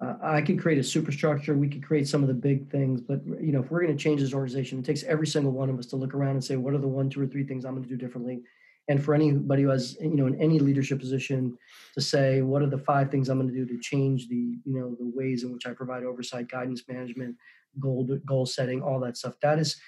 [0.02, 1.54] uh, I could create a superstructure.
[1.54, 4.02] We could create some of the big things, but you know, if we're going to
[4.02, 6.56] change this organization, it takes every single one of us to look around and say,
[6.56, 8.42] what are the one, two, or three things I'm going to do differently?
[8.88, 11.56] And for anybody who has, you know, in any leadership position,
[11.94, 14.78] to say, what are the five things I'm going to do to change the, you
[14.78, 17.36] know, the ways in which I provide oversight, guidance, management,
[17.78, 19.34] goal goal setting, all that stuff.
[19.40, 19.80] That is,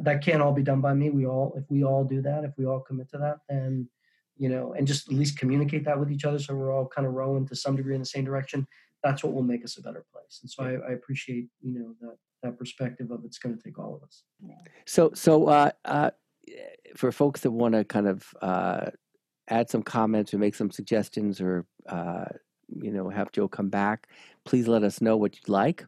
[0.00, 1.08] that can't all be done by me.
[1.08, 3.88] We all, if we all do that, if we all commit to that, then
[4.36, 7.06] you know, and just at least communicate that with each other, so we're all kind
[7.06, 8.66] of rowing to some degree in the same direction
[9.04, 10.40] that's what will make us a better place.
[10.42, 13.78] And so I, I appreciate, you know, that that perspective of it's going to take
[13.78, 14.24] all of us.
[14.86, 16.10] So, so uh, uh,
[16.96, 18.86] for folks that want to kind of uh,
[19.48, 22.26] add some comments or make some suggestions or uh,
[22.68, 24.08] you know have Joe come back,
[24.44, 25.86] please let us know what you'd like.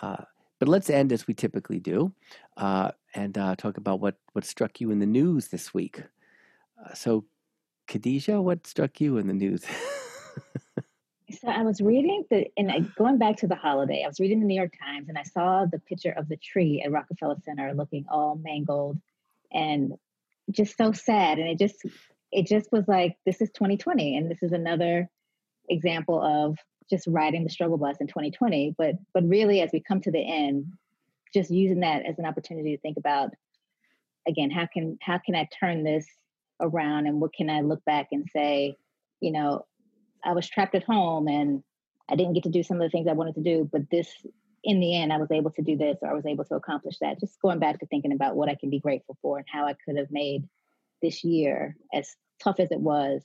[0.00, 0.24] Uh,
[0.58, 2.12] but let's end as we typically do
[2.56, 6.02] uh, and talk about what what struck you in the news this week.
[6.94, 7.24] so,
[7.88, 9.64] Khadijah, what struck you in the news?
[11.40, 14.46] So I was reading the, and going back to the holiday, I was reading the
[14.46, 18.04] New York Times and I saw the picture of the tree at Rockefeller Center looking
[18.10, 18.98] all mangled
[19.52, 19.94] and
[20.50, 21.38] just so sad.
[21.38, 21.86] And it just,
[22.30, 24.16] it just was like, this is 2020.
[24.16, 25.08] And this is another
[25.68, 26.58] example of
[26.90, 28.74] just riding the struggle bus in 2020.
[28.76, 30.66] But, but really, as we come to the end,
[31.32, 33.30] just using that as an opportunity to think about,
[34.28, 36.06] again, how can, how can I turn this
[36.60, 38.76] around and what can I look back and say,
[39.20, 39.64] you know,
[40.24, 41.62] I was trapped at home and
[42.08, 44.08] I didn't get to do some of the things I wanted to do, but this
[44.64, 46.98] in the end I was able to do this or I was able to accomplish
[47.00, 47.20] that.
[47.20, 49.74] Just going back to thinking about what I can be grateful for and how I
[49.84, 50.44] could have made
[51.00, 53.22] this year as tough as it was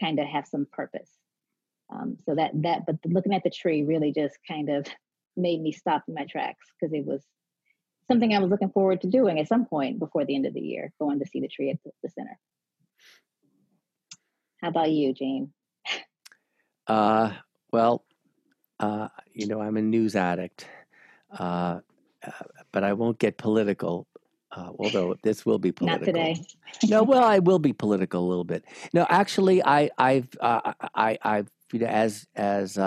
[0.00, 1.10] kind of have some purpose.
[1.92, 4.86] Um, so that that but looking at the tree really just kind of
[5.36, 7.22] made me stop in my tracks because it was
[8.10, 10.60] something I was looking forward to doing at some point before the end of the
[10.60, 12.38] year, going to see the tree at the, the center.
[14.62, 15.52] How about you, Gene?
[16.86, 17.32] Uh,
[17.72, 18.04] well,
[18.80, 20.66] uh, you know, I'm a news addict,
[21.38, 21.80] uh,
[22.24, 22.30] uh
[22.72, 24.06] but I won't get political.
[24.52, 26.06] Uh, although this will be political.
[26.12, 26.46] Not today.
[26.88, 28.64] no, well, I will be political a little bit.
[28.94, 32.78] No, actually, I, I've, uh, I, I've, you know, as as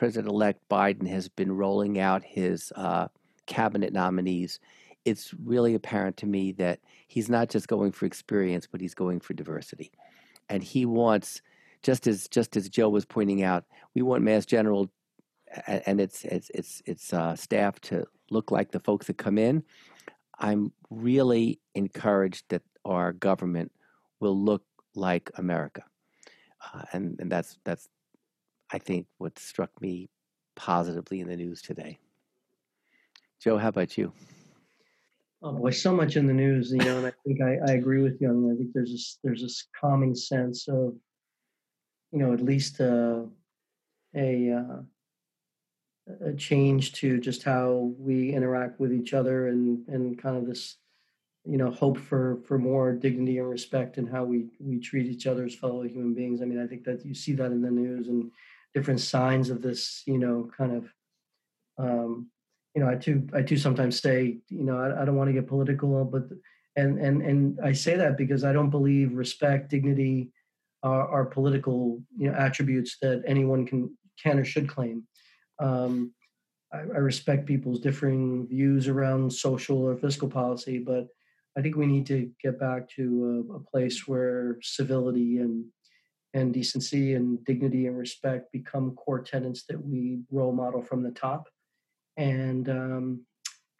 [0.00, 3.08] President elect Biden has been rolling out his uh,
[3.46, 4.60] cabinet nominees,
[5.04, 9.20] it's really apparent to me that he's not just going for experience, but he's going
[9.20, 9.90] for diversity.
[10.48, 11.42] And he wants,
[11.82, 13.64] just as just as Joe was pointing out,
[13.94, 14.90] we want Mass General
[15.66, 19.62] and its its its its uh, staff to look like the folks that come in.
[20.38, 23.72] I'm really encouraged that our government
[24.20, 24.62] will look
[24.94, 25.84] like America,
[26.72, 27.88] uh, and and that's that's
[28.72, 30.10] I think what struck me
[30.56, 31.98] positively in the news today.
[33.42, 34.12] Joe, how about you?
[35.42, 38.02] Oh boy, so much in the news, you know, and I think I, I agree
[38.02, 38.28] with you.
[38.28, 40.94] I mean, I think there's this there's this calming sense of,
[42.12, 43.22] you know, at least uh,
[44.14, 44.82] a uh,
[46.24, 50.76] a change to just how we interact with each other and and kind of this
[51.44, 55.26] you know hope for for more dignity and respect and how we we treat each
[55.26, 56.42] other as fellow human beings.
[56.42, 58.30] I mean i think that you see that in the news and
[58.74, 60.92] different signs of this you know kind of
[61.78, 62.28] um
[62.74, 65.34] you know i too i too sometimes say you know i, I don't want to
[65.34, 66.24] get political but
[66.76, 70.30] and and and i say that because i don't believe respect dignity
[70.82, 75.06] are, political you know attributes that anyone can can or should claim
[75.60, 76.12] um,
[76.72, 81.08] I, I, respect people's differing views around social or fiscal policy, but
[81.56, 85.64] I think we need to get back to a, a place where civility and
[86.32, 91.10] and decency and dignity and respect become core tenets that we role model from the
[91.10, 91.48] top.
[92.16, 93.26] And um,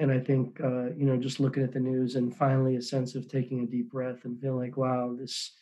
[0.01, 3.15] and I think uh, you know just looking at the news and finally a sense
[3.15, 5.53] of taking a deep breath and feeling like wow this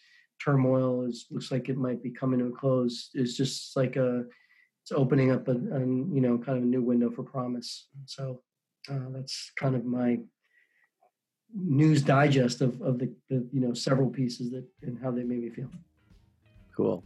[0.42, 4.24] turmoil is looks like it might be coming to a close is just like a
[4.82, 7.88] it's opening up a, a, you know kind of a new window for promise.
[8.06, 8.40] So
[8.90, 10.18] uh, that's kind of my
[11.54, 15.42] news digest of, of the, the, you know several pieces that and how they made
[15.42, 15.68] me feel.
[16.74, 17.02] Cool.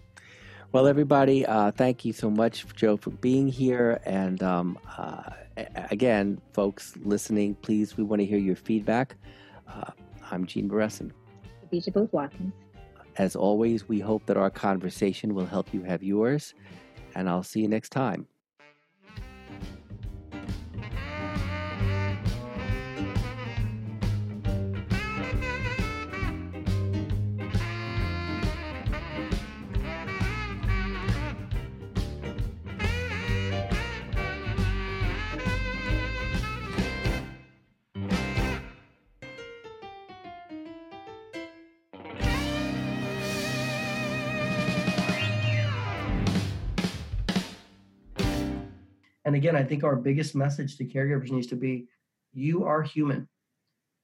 [0.73, 4.01] Well, everybody, uh, thank you so much, Joe, for being here.
[4.07, 5.31] And um, uh,
[5.91, 9.17] again, folks listening, please, we want to hear your feedback.
[9.69, 9.91] Uh,
[10.31, 11.11] I'm Gene Beresin.
[11.61, 12.55] Khadijah Booth Watkins.
[13.19, 16.55] As always, we hope that our conversation will help you have yours
[17.15, 18.27] and I'll see you next time.
[49.33, 51.87] And again, I think our biggest message to caregivers needs to be
[52.35, 53.27] you are human.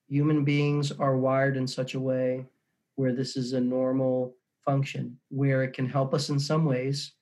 [0.08, 2.46] Human beings are wired in such a way
[2.94, 7.12] where this is a normal function, where it can help us in some ways.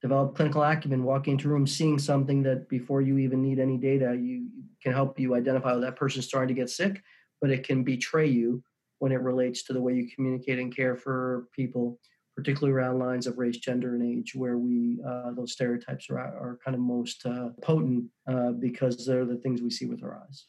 [0.00, 4.14] Develop clinical acumen, walking into room, seeing something that before you even need any data,
[4.14, 4.46] you
[4.80, 7.02] can help you identify that person's starting to get sick,
[7.40, 8.62] but it can betray you
[9.00, 11.98] when it relates to the way you communicate and care for people
[12.38, 16.56] particularly around lines of race, gender, and age, where we uh, those stereotypes are, are
[16.64, 20.46] kind of most uh, potent uh, because they're the things we see with our eyes.